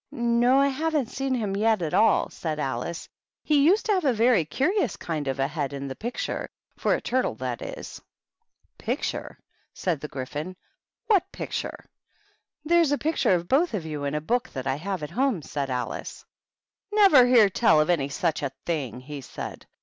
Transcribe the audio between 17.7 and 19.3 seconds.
of any such a thing," he